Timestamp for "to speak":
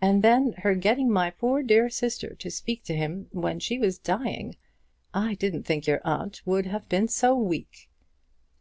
2.34-2.82